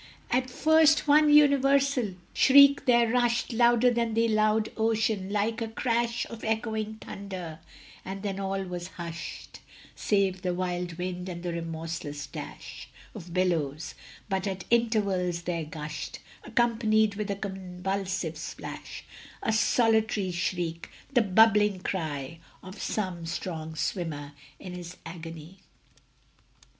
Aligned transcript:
At 0.31 0.49
first 0.49 1.07
one 1.07 1.29
universal 1.31 2.15
shriek 2.33 2.87
there 2.87 3.07
rushed, 3.09 3.53
Louder 3.53 3.91
than 3.91 4.15
the 4.15 4.27
loud 4.29 4.69
ocean, 4.75 5.29
like 5.31 5.61
a 5.61 5.67
crash 5.67 6.25
Of 6.25 6.43
echoing 6.43 6.95
thunder: 6.95 7.59
and 8.03 8.23
then 8.23 8.39
all 8.39 8.63
was 8.63 8.87
hushed, 8.97 9.59
Save 9.95 10.41
the 10.41 10.55
wild 10.55 10.93
wind 10.97 11.29
and 11.29 11.43
the 11.43 11.53
remorseless 11.53 12.25
dash 12.25 12.89
Of 13.13 13.31
billows; 13.31 13.93
but 14.27 14.47
at 14.47 14.63
intervals 14.71 15.43
there 15.43 15.65
gushed, 15.65 16.17
Accompanied 16.43 17.13
with 17.13 17.29
a 17.29 17.35
convulsive 17.35 18.39
splash, 18.39 19.03
A 19.43 19.53
solitary 19.53 20.31
shriek 20.31 20.89
the 21.13 21.21
bubbling 21.21 21.79
cry 21.81 22.39
Of 22.63 22.81
some 22.81 23.27
strong 23.27 23.75
swimmer 23.75 24.31
in 24.59 24.73
his 24.73 24.97
agony. 25.05 25.59